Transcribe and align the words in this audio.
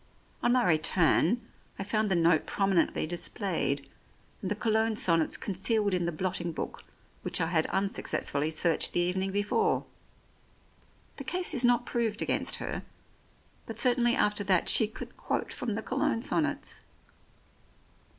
On 0.41 0.53
my 0.53 0.63
return 0.65 1.41
I 1.77 1.83
found 1.83 2.09
the 2.09 2.15
note 2.15 2.47
prominently 2.47 3.05
displayed, 3.05 3.87
and 4.41 4.49
the 4.49 4.55
Cologne 4.55 4.95
sonnets 4.95 5.37
concealed 5.37 5.93
in 5.93 6.07
the 6.07 6.11
blotting 6.11 6.53
book 6.53 6.83
which 7.21 7.39
I 7.39 7.45
had 7.45 7.67
unsuccessfully 7.67 8.49
searched 8.49 8.93
the 8.93 8.99
evening 8.99 9.31
before. 9.31 9.85
The 11.17 11.23
case 11.23 11.53
is 11.53 11.63
not 11.63 11.85
proved 11.85 12.23
against 12.23 12.55
her, 12.55 12.81
but 13.67 13.79
certainly 13.79 14.15
after 14.15 14.43
that 14.45 14.69
she 14.69 14.87
could 14.87 15.17
quote 15.17 15.53
from 15.53 15.75
the 15.75 15.83
Cologne 15.83 16.23
sonnets. 16.23 16.83